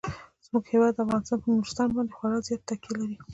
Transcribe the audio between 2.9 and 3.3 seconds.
لري.